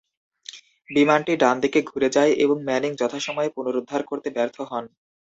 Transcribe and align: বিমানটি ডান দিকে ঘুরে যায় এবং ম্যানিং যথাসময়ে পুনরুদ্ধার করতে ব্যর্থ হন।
বিমানটি 0.89 1.33
ডান 1.41 1.55
দিকে 1.63 1.79
ঘুরে 1.89 2.09
যায় 2.15 2.31
এবং 2.43 2.57
ম্যানিং 2.67 2.91
যথাসময়ে 2.95 3.53
পুনরুদ্ধার 3.55 4.01
করতে 4.09 4.29
ব্যর্থ 4.35 4.57
হন। 4.71 4.85